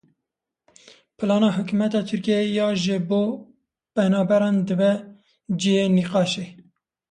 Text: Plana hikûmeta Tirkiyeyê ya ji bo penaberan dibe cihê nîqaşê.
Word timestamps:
Plana 1.17 1.49
hikûmeta 1.57 2.01
Tirkiyeyê 2.09 2.51
ya 2.57 2.67
ji 2.81 2.97
bo 3.09 3.21
penaberan 3.93 4.57
dibe 4.67 4.91
cihê 5.61 5.85
nîqaşê. 5.95 6.45